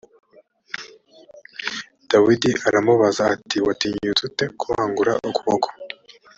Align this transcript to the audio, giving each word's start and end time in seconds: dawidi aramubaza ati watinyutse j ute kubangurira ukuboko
dawidi 2.11 2.49
aramubaza 2.67 3.21
ati 3.33 3.57
watinyutse 3.65 4.23
j 4.23 4.25
ute 4.29 4.45
kubangurira 4.59 5.15
ukuboko 5.29 5.69